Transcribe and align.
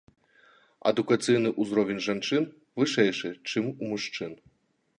Адукацыйны 0.91 1.49
ўзровень 1.65 2.01
жанчын 2.07 2.49
вышэйшы, 2.81 3.29
чым 3.53 3.65
у 3.81 3.95
мужчын. 3.95 4.31